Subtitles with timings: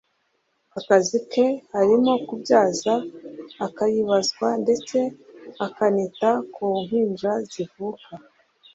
[0.79, 2.93] Akazi ke harimo kubyaza
[3.65, 4.97] akayibazwa ndetse
[5.65, 8.09] akanita ku mpinja zikivuka